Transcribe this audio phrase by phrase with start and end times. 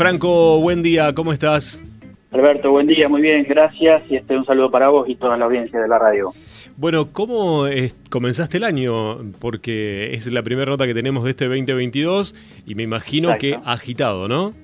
[0.00, 1.84] Franco, buen día, ¿cómo estás?
[2.32, 4.02] Alberto, buen día, muy bien, gracias.
[4.08, 6.30] Y este un saludo para vos y toda la audiencia de la radio.
[6.78, 7.66] Bueno, ¿cómo
[8.08, 9.18] comenzaste el año?
[9.38, 12.34] Porque es la primera nota que tenemos de este 2022
[12.66, 14.54] y me imagino que agitado, ¿no?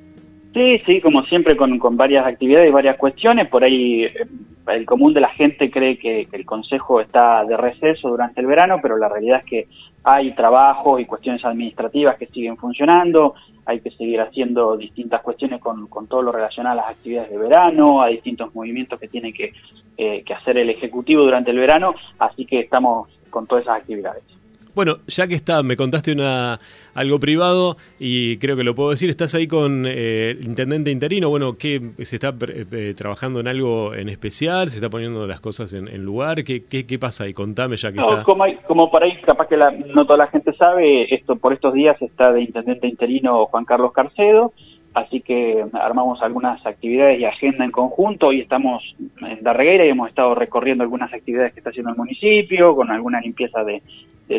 [0.55, 3.47] Sí, sí, como siempre con, con varias actividades y varias cuestiones.
[3.49, 4.27] Por ahí eh,
[4.69, 8.79] el común de la gente cree que, el Consejo está de receso durante el verano,
[8.81, 9.69] pero la realidad es que
[10.03, 13.35] hay trabajos y cuestiones administrativas que siguen funcionando,
[13.67, 18.01] hay que seguir haciendo distintas cuestiones con, todo lo relacionado a las actividades de verano,
[18.01, 19.53] a distintos movimientos que tiene que,
[19.97, 24.23] eh, que hacer el Ejecutivo durante el verano, así que estamos con todas esas actividades.
[24.77, 26.61] Bueno, ya que está, me contaste una
[26.93, 31.31] algo privado y creo que lo puedo decir, estás ahí con eh, el intendente interino,
[31.31, 34.69] bueno, ¿qué se está eh, trabajando en algo en especial?
[34.69, 36.45] ¿Se está poniendo las cosas en, lugar?
[36.45, 37.33] ¿Qué, ¿Qué, pasa ahí?
[37.33, 38.23] Contame ya que está.
[38.23, 41.97] Como, como por ahí, capaz que no toda la gente sabe, esto por estos días
[42.03, 44.53] está de intendente interino Juan Carlos Carcedo,
[44.97, 48.29] así que armamos algunas actividades y agenda en conjunto.
[48.29, 48.83] Hoy estamos
[49.21, 53.21] en Darreguera y hemos estado recorriendo algunas actividades que está haciendo el municipio, con alguna
[53.21, 53.83] limpieza de,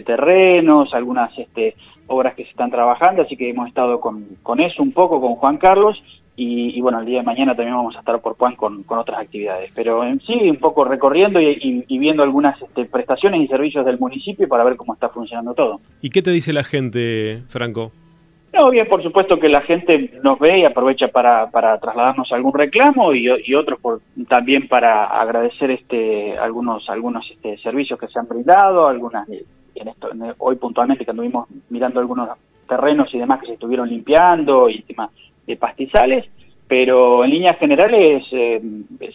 [0.02, 1.76] terrenos, algunas este,
[2.08, 4.26] obras que se están trabajando, así que hemos estado con,
[4.60, 6.02] eso un poco, con Juan Carlos,
[6.36, 9.72] y, bueno, el día de mañana también vamos a estar por Juan con, otras actividades.
[9.76, 14.48] Pero en sí, un poco recorriendo y, viendo algunas este, prestaciones y servicios del municipio
[14.48, 15.82] para ver cómo está funcionando todo.
[16.02, 17.92] ¿Y qué te dice la gente, Franco?
[18.58, 22.54] No, bien, por supuesto que la gente nos ve y aprovecha para, para trasladarnos algún
[22.54, 28.18] reclamo y, y otros por, también para agradecer este algunos algunos este, servicios que se
[28.18, 32.30] han brindado, algunas en esto hoy puntualmente que anduvimos mirando algunos
[32.68, 35.12] terrenos y demás que se estuvieron limpiando y temas
[35.46, 36.26] de pastizales
[36.68, 38.62] pero en líneas generales eh,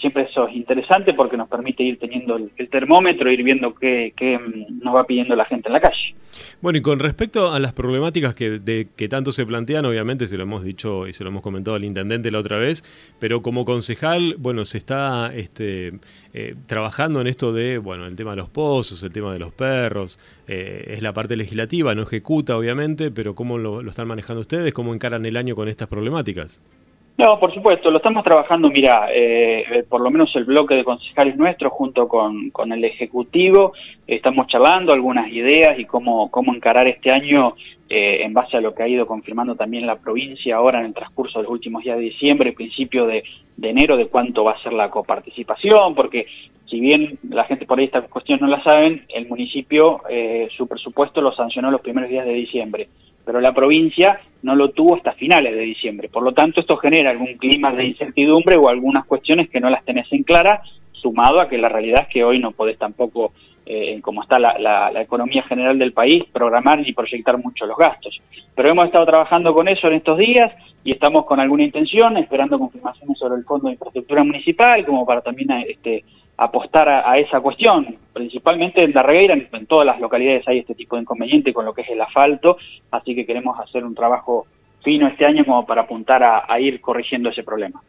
[0.01, 4.83] siempre eso es interesante porque nos permite ir teniendo el, termómetro, ir viendo qué, mm,
[4.83, 6.15] nos va pidiendo la gente en la calle.
[6.63, 10.45] Bueno, y con respecto a las problemáticas que, que tanto se plantean, obviamente se lo
[10.45, 12.83] hemos dicho y se lo hemos comentado al intendente la otra vez,
[13.19, 15.93] pero como concejal, bueno, se está este,
[16.33, 19.53] eh, trabajando en esto de, bueno, el tema de los pozos, el tema de los
[19.53, 24.73] perros, eh, es la parte legislativa, no ejecuta obviamente, pero ¿cómo lo están manejando ustedes?
[24.73, 26.63] ¿Cómo encaran el año con estas problemáticas?
[27.19, 30.83] No, por supuesto, lo estamos trabajando, mira, eh, eh, por lo menos el bloque de
[30.85, 33.75] concejales nuestro junto con, con, el Ejecutivo,
[34.07, 37.55] estamos charlando algunas ideas y cómo, cómo encarar este año
[37.91, 40.95] eh, en base a lo que ha ido confirmando también la provincia ahora en el
[40.95, 43.23] transcurso de los últimos días de diciembre, principio de,
[43.59, 46.27] de enero, de cuánto va a ser la coparticipación, porque
[46.71, 50.01] si bien la gente por ahí esta cuestión no la saben, el municipio
[50.57, 52.89] su presupuesto lo sancionó los primeros días de diciembre
[53.25, 56.09] pero la provincia no lo tuvo hasta finales de diciembre.
[56.09, 59.85] Por lo tanto, esto genera algún clima de incertidumbre o algunas cuestiones que no las
[59.85, 60.63] tenés en clara,
[60.93, 63.33] sumado a que la realidad es que hoy no podés tampoco,
[63.67, 68.21] eh, como está la, la, economía general del país, programar ni proyectar mucho los gastos.
[68.55, 70.53] Pero hemos estado trabajando con eso en estos días
[70.85, 75.21] y estamos con alguna intención, esperando confirmaciones sobre el Fondo de Infraestructura Municipal, como para
[75.21, 76.05] también este,
[76.37, 80.97] apostar a, esa cuestión, principalmente en la en, en todas las localidades hay este tipo
[80.97, 82.57] de inconveniente con lo que es el asfalto,
[82.91, 84.47] así que queremos hacer un trabajo
[84.83, 87.81] fino este año como para apuntar a, ir corrigiendo ese problema.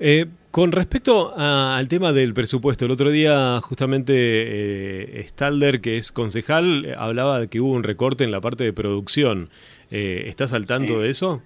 [0.00, 6.12] Eh, con respecto al tema del presupuesto, el otro día justamente eh, Stalder, que es
[6.12, 9.50] concejal, hablaba de que hubo un recorte en la parte de producción.
[9.90, 11.42] Eh, ¿Estás al tanto de eso?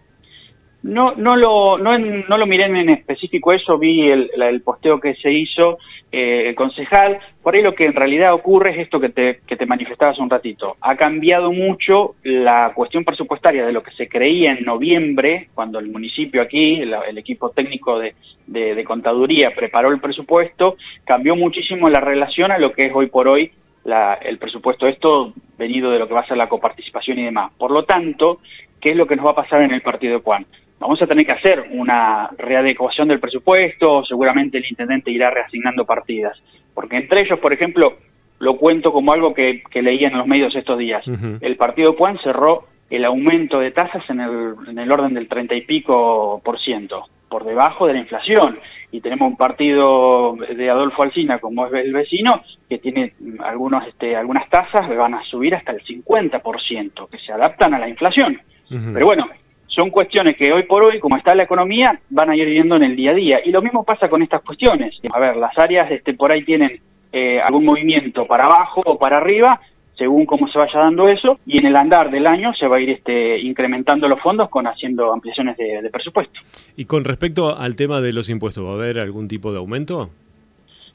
[0.82, 5.14] No, no lo, no, no lo miré en específico eso, vi el, el posteo que
[5.14, 5.78] se hizo
[6.12, 7.18] eh, el concejal.
[7.42, 10.28] Por ahí lo que en realidad ocurre es esto que te, que te manifestabas un
[10.28, 10.76] ratito.
[10.82, 15.88] Ha cambiado mucho la cuestión presupuestaria de lo que se creía en noviembre, cuando el
[15.88, 18.14] municipio aquí, el, equipo técnico de,
[18.46, 23.26] de, contaduría preparó el presupuesto, cambió muchísimo la relación a lo que es hoy por
[23.26, 23.50] hoy
[23.84, 24.86] la, el presupuesto.
[24.86, 27.52] Esto venido de lo que va a ser la coparticipación y demás.
[27.56, 28.40] Por lo tanto,
[28.82, 30.44] ¿qué es lo que nos va a pasar en el partido de Juan?
[30.82, 36.36] Vamos a tener que hacer una readecuación del presupuesto, seguramente el intendente irá reasignando partidas,
[36.74, 37.98] porque entre ellos, por ejemplo,
[38.40, 41.04] lo cuento como algo que, leía en los medios estos días,
[41.40, 45.54] el partido Puan cerró el aumento de tasas en el, en el orden del treinta
[45.54, 48.58] y pico por ciento, por debajo de la inflación,
[48.90, 54.14] y tenemos un partido de Adolfo Alsina como es el vecino que tiene algunos este,
[54.16, 58.38] algunas tasas van a subir hasta el 50% que se adaptan a la inflación.
[58.68, 59.26] Pero bueno,
[59.74, 62.82] son cuestiones que hoy por hoy, como está la economía, van a ir viendo en
[62.82, 63.40] el día a día.
[63.44, 64.98] Y lo mismo pasa con estas cuestiones.
[65.12, 66.78] A ver, las áreas este, por ahí tienen
[67.10, 69.60] eh, algún movimiento para abajo o para arriba,
[69.96, 72.80] según cómo se vaya dando eso, y en el andar del año se va a
[72.80, 76.40] ir este, incrementando los fondos con haciendo ampliaciones de, de presupuesto.
[76.76, 80.10] Y con respecto al tema de los impuestos, ¿va a haber algún tipo de aumento?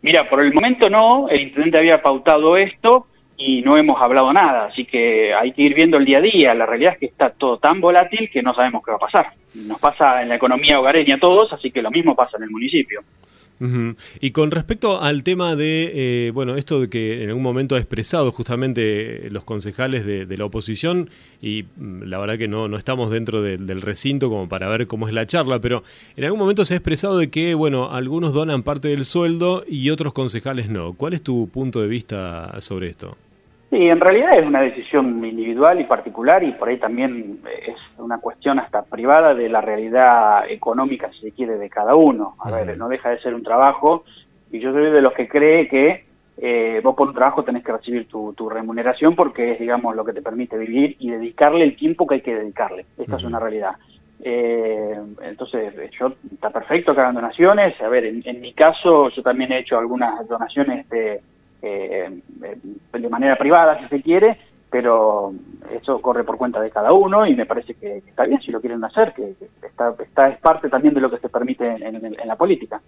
[0.03, 3.07] Mira, por el momento no, el intendente había pautado esto,
[3.37, 6.53] y no hemos hablado nada, así que hay que ir viendo el día a día.
[6.55, 9.27] La realidad es que está todo tan volátil que no sabemos qué va a pasar.
[9.53, 12.49] nos pasa en la economía hogareña a todos, así que lo mismo pasa en el
[12.49, 13.01] municipio.
[14.19, 17.79] Y con respecto al tema de, eh, bueno, esto de que en algún momento ha
[17.79, 21.09] expresado justamente los concejales de, la oposición,
[21.41, 25.07] y mm, la verdad que no, no estamos dentro del recinto como para ver cómo
[25.07, 25.83] es la charla, pero
[26.15, 29.89] en algún momento se ha expresado de que, bueno, algunos donan parte del sueldo y
[29.89, 30.93] otros concejales no.
[30.93, 33.17] ¿Cuál es tu punto de vista sobre esto?
[33.69, 38.17] Sí, en realidad es una decisión individual y particular y por ahí también es una
[38.19, 42.35] cuestión hasta privada de la realidad económica, si se quiere, de cada uno.
[42.39, 44.05] A ver, no deja de ser un trabajo
[44.51, 46.05] y yo soy de los que cree que
[46.37, 50.13] eh, vos por un trabajo tenés que recibir tu, remuneración porque es, digamos, lo que
[50.13, 52.85] te permite vivir y dedicarle el tiempo que hay que dedicarle.
[52.97, 53.75] Esta es una realidad.
[54.23, 57.79] Eh, entonces, yo está perfecto que hagan donaciones.
[57.81, 61.19] A ver, en, en mi caso, yo también he hecho algunas donaciones de
[61.67, 62.21] eh,
[62.93, 64.37] de manera privada si se quiere,
[64.69, 65.33] pero
[65.71, 68.59] eso corre por cuenta de cada uno y me parece que está bien si lo
[68.59, 69.35] quieren hacer, que,
[69.65, 72.81] está, está, es parte también de lo que se permite en, la política.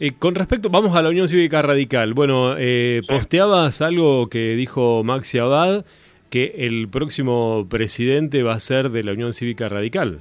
[0.00, 2.14] Eh, con respecto, vamos a la Unión Cívica Radical.
[2.14, 5.84] Bueno, eh, posteabas algo que dijo Maxi Abad,
[6.30, 10.20] que el próximo presidente va a ser de la Unión Cívica Radical.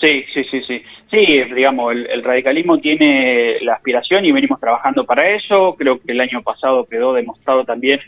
[0.00, 0.82] Sí, sí, sí, sí.
[1.10, 5.74] Sí, digamos, el, radicalismo tiene la aspiración y venimos trabajando para eso.
[5.76, 8.00] Creo que el año pasado quedó demostrado también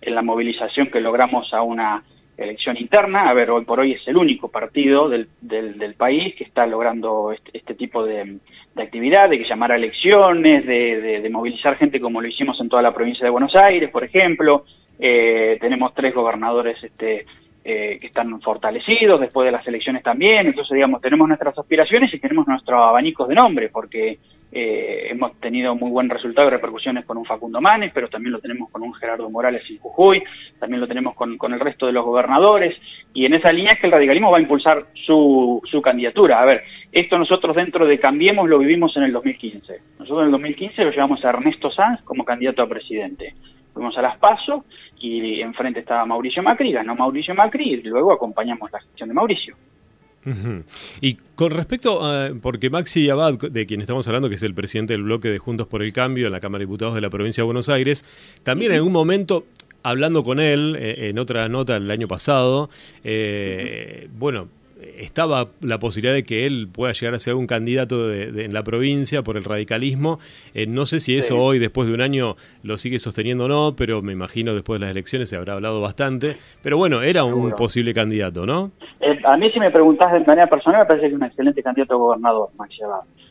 [0.00, 2.02] en la movilización que logramos a una
[2.36, 3.28] elección interna.
[3.28, 7.32] A ver, hoy por hoy es el único partido del, del, país que está logrando
[7.32, 8.38] este, este tipo de,
[8.74, 12.68] de, actividad, de que llamar a elecciones, de, de, movilizar gente como lo hicimos en
[12.68, 14.64] toda la provincia de Buenos Aires, por ejemplo.
[14.98, 17.26] Eh, tenemos tres gobernadores este,
[17.68, 22.20] eh, que están fortalecidos después de las elecciones también, entonces digamos, tenemos nuestras aspiraciones y
[22.20, 24.20] tenemos nuestros abanicos de nombre, porque
[24.52, 28.38] eh, hemos tenido muy buen resultado y repercusiones con un Facundo Manes, pero también lo
[28.38, 30.22] tenemos con un Gerardo Morales en Jujuy,
[30.60, 32.76] también lo tenemos con, con el resto de los gobernadores,
[33.12, 36.40] y en esa línea es que el radicalismo va a impulsar su, su candidatura.
[36.40, 39.80] A ver, esto nosotros dentro de Cambiemos lo vivimos en el 2015.
[39.98, 43.34] Nosotros en el 2015 lo llevamos a Ernesto Sanz como candidato a presidente.
[43.76, 44.64] Fuimos a las PASO
[44.98, 49.54] y enfrente estaba Mauricio Macri, ganó Mauricio Macri y luego acompañamos la gestión de Mauricio.
[51.02, 54.94] Y con respecto a, porque Maxi Abad, de quien estamos hablando, que es el presidente
[54.94, 57.42] del bloque de Juntos por el Cambio en la Cámara de Diputados de la provincia
[57.42, 58.02] de Buenos Aires,
[58.42, 59.44] también en algún momento,
[59.82, 62.70] hablando con él eh, en otra nota el año pasado,
[63.04, 64.48] eh, bueno,
[64.98, 68.62] estaba la posibilidad de que él pueda llegar a ser un candidato de, en la
[68.62, 70.18] provincia por el radicalismo.
[70.54, 73.74] Eh, no sé si eso hoy, después de un año, lo sigue sosteniendo o no,
[73.76, 76.36] pero me imagino después de las elecciones se habrá hablado bastante.
[76.62, 78.72] Pero bueno, era un posible candidato, ¿no?
[79.00, 81.62] Eh, a mí si me preguntás de manera personal, me parece que es un excelente
[81.62, 82.80] candidato a gobernador, Maxi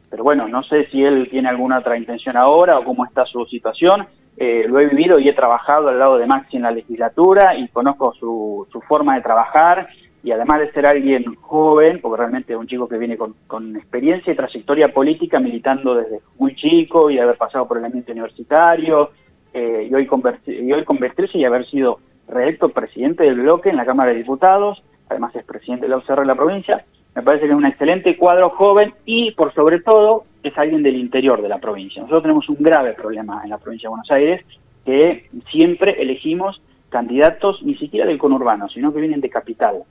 [0.09, 3.45] Pero bueno, no sé si él tiene alguna otra intención ahora o cómo está su
[3.45, 4.07] situación.
[4.37, 7.69] Eh, lo he vivido y he trabajado al lado de Maxi en la legislatura y
[7.69, 9.87] conozco su, su forma de trabajar
[10.25, 14.33] y además de ser alguien joven, porque realmente es un chico que viene con, experiencia
[14.33, 19.11] y trayectoria política, militando desde muy chico y haber pasado por el ambiente universitario,
[19.53, 20.09] eh, y, hoy
[20.47, 24.81] y hoy convertirse y haber sido reelecto presidente del bloque en la Cámara de Diputados,
[25.09, 26.83] además es presidente de la UCR de la provincia,
[27.13, 30.95] me parece que es un excelente cuadro joven y por sobre todo es alguien del
[30.95, 32.01] interior de la provincia.
[32.01, 34.45] Nosotros tenemos un grave problema en la provincia de Buenos Aires,
[34.85, 39.83] que siempre elegimos candidatos ni siquiera del conurbano, sino que vienen de capital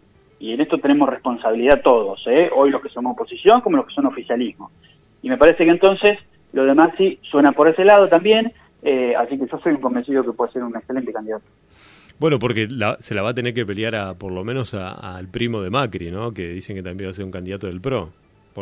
[0.44, 2.50] y en esto tenemos responsabilidad todos, ¿eh?
[2.54, 4.70] hoy los que somos oposición como los que son oficialismo.
[5.22, 6.18] Y me parece que entonces
[6.52, 10.22] lo de Maxi suena por ese lado también, eh, así que yo soy un convencido
[10.22, 11.46] que puede ser un excelente candidato.
[12.18, 15.62] Bueno, porque se la va a tener que pelear a, por lo menos al primo
[15.62, 16.32] de Macri, ¿no?
[16.32, 18.10] Que dicen que también va a ser un candidato del PRO.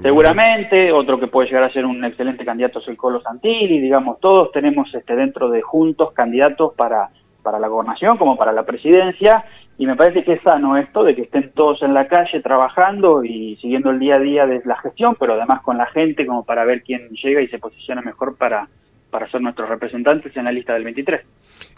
[0.00, 4.20] Seguramente, otro que puede llegar a ser un excelente candidato es el Colo Santilli, digamos,
[4.20, 7.10] todos tenemos este dentro de juntos candidatos para,
[7.42, 9.44] para la gobernación como para la presidencia,
[9.82, 13.24] y me parece que es sano esto de que estén todos en la calle trabajando
[13.24, 16.44] y siguiendo el día a día de la gestión, pero además con la gente como
[16.44, 18.68] para ver quién llega y se posiciona mejor para,
[19.10, 21.22] para ser nuestros representantes en la lista del 23.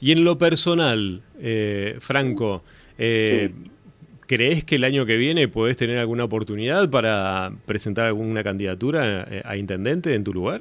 [0.00, 2.62] Y en lo personal, eh, Franco,
[2.98, 3.52] eh,
[4.26, 9.40] ¿crees que el año que viene puedes tener alguna oportunidad para presentar alguna candidatura eh,
[9.46, 10.60] a intendente en tu lugar?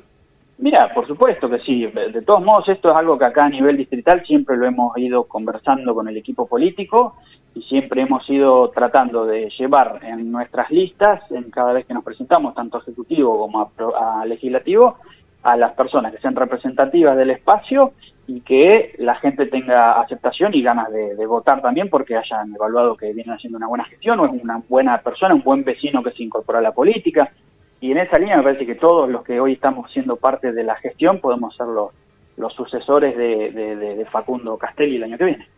[0.63, 1.87] Mira, por supuesto que sí.
[1.87, 5.25] De todos modos, esto es algo que acá a nivel distrital siempre lo hemos ido
[5.25, 7.17] conversando con el equipo político
[7.53, 12.05] y siempre hemos ido tratando de llevar en nuestras listas, en cada vez que nos
[12.05, 14.99] presentamos, tanto a ejecutivo como a, legislativo,
[15.43, 17.91] a las personas que sean representativas del espacio
[18.25, 22.95] y que la gente tenga aceptación y ganas de, de, votar también porque hayan evaluado
[22.95, 26.11] que vienen haciendo una buena gestión o es una buena persona, un buen vecino que
[26.11, 27.33] se incorpora a la política.
[27.83, 30.63] Y en esa línea me parece que todos los que hoy estamos siendo parte de
[30.63, 31.91] la gestión podemos ser los,
[32.37, 35.49] los sucesores de, Facundo Castelli el año que viene.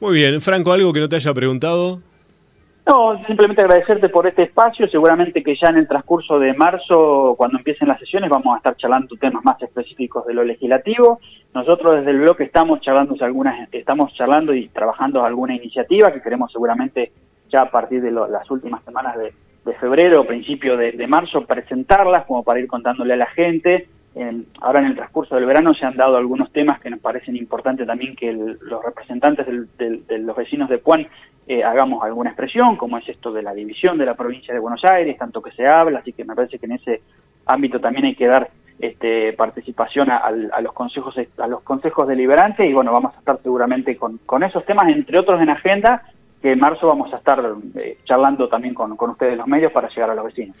[0.00, 2.00] Muy bien, Franco, ¿algo que no te haya preguntado?
[2.88, 4.88] No, simplemente agradecerte por este espacio.
[4.88, 8.76] Seguramente que ya en el transcurso de marzo, cuando empiecen las sesiones, vamos a estar
[8.76, 11.20] charlando temas más específicos de lo legislativo.
[11.54, 16.50] Nosotros desde el bloque estamos charlando algunas, estamos charlando y trabajando alguna iniciativa que queremos
[16.50, 17.12] seguramente
[17.48, 19.32] ya a partir de las últimas semanas de,
[19.72, 23.88] febrero o principio de, marzo presentarlas como para ir contándole a la gente.
[24.60, 27.86] ahora en el transcurso del verano se han dado algunos temas que nos parecen importantes
[27.86, 31.06] también que los representantes de los vecinos de Puan
[31.46, 34.82] eh, hagamos alguna expresión, como es esto de la división de la provincia de Buenos
[34.84, 37.02] Aires, tanto que se habla, así que me parece que en ese
[37.44, 42.72] ámbito también hay que dar este, participación a, los consejos a los consejos deliberantes y
[42.72, 46.02] bueno, vamos a estar seguramente con, con esos temas, entre otros en agenda,
[46.44, 47.42] que en marzo vamos a estar
[47.74, 50.54] eh, charlando también con, con ustedes los medios para llegar a los vecinos.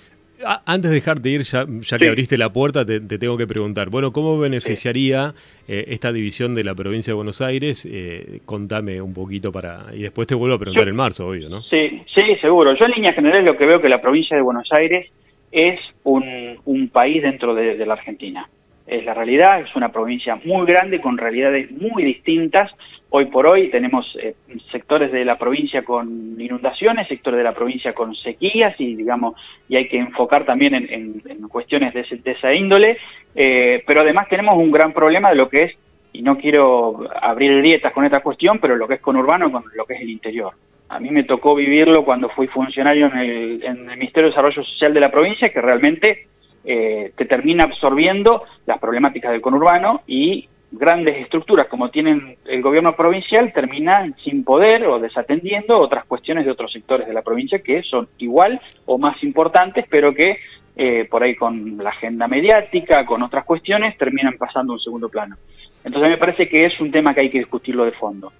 [0.64, 1.66] Antes de dejarte ir, ya,
[1.98, 5.34] que abriste la puerta, te, tengo que preguntar, bueno, ¿cómo beneficiaría
[5.68, 7.86] eh, esta división de la provincia de Buenos Aires?
[7.90, 9.84] Eh, contame un poquito para...
[9.92, 11.60] Y después te vuelvo a preguntar en marzo, obvio, ¿no?
[11.60, 12.72] Sí, sí, seguro.
[12.72, 15.12] Yo en líneas generales lo que veo que la provincia de Buenos Aires
[15.52, 18.48] es un, país dentro de la Argentina.
[18.86, 22.70] Es la realidad, es una provincia muy grande con realidades muy distintas
[23.16, 24.34] Hoy por hoy tenemos eh,
[24.72, 29.36] sectores de la provincia con inundaciones, sectores de la provincia con sequías y digamos
[29.68, 32.98] y hay que enfocar también en, cuestiones de, esa índole,
[33.36, 35.76] eh, pero además tenemos un gran problema de lo que es
[36.12, 39.84] y no quiero abrir grietas con esta cuestión, pero lo que es conurbano con lo
[39.84, 40.52] que es el interior.
[40.88, 45.00] A mí me tocó vivirlo cuando fui funcionario en el, Ministerio de Desarrollo Social de
[45.00, 46.26] la provincia, que realmente
[46.64, 52.96] eh, te termina absorbiendo las problemáticas del conurbano y grandes estructuras como tienen el gobierno
[52.96, 57.82] provincial terminan sin poder o desatendiendo otras cuestiones de otros sectores de la provincia que
[57.82, 60.38] son igual o más importantes, pero que
[60.76, 65.08] eh, por ahí con la agenda mediática, con otras cuestiones, terminan pasando a un segundo
[65.08, 65.36] plano.
[65.84, 68.32] Entonces me parece que es un tema que hay que discutirlo de fondo.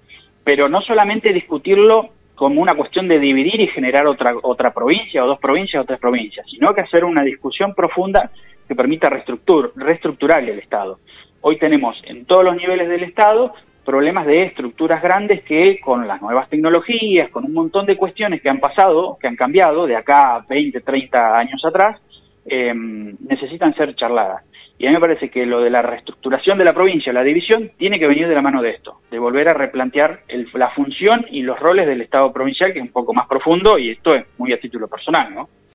[0.43, 5.27] Pero no solamente discutirlo como una cuestión de dividir y generar otra, otra provincia o
[5.27, 8.29] dos provincias o tres provincias, sino que hacer una discusión profunda
[8.67, 10.99] que permita reestructurar el Estado.
[11.41, 13.53] Hoy tenemos en todos los niveles del Estado
[13.85, 18.49] problemas de estructuras grandes que con las nuevas tecnologías, con un montón de cuestiones que
[18.49, 22.01] han pasado, que han cambiado de acá a 20, 30 años atrás,
[22.45, 24.43] em, necesitan ser charladas.
[24.77, 27.71] Y a mí me parece que lo de la reestructuración de la provincia, la división,
[27.77, 30.21] tiene que venir de la mano de esto, de volver a replantear
[30.53, 33.91] la función y los roles del Estado provincial, que es un poco más profundo, y
[33.91, 35.49] esto es muy a título personal, ¿no?